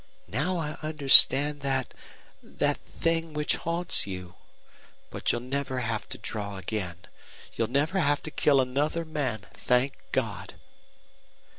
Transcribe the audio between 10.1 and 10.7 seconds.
God!"